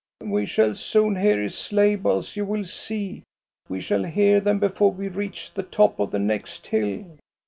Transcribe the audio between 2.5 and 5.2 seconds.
see. We shall hear them before we